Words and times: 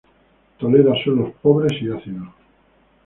Tolera 0.57 0.95
suelos 1.03 1.31
pobres 1.43 1.79
y 1.79 1.91
ácidos. 1.91 2.29